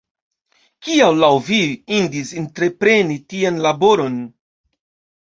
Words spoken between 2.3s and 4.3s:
entrepreni tian laboron?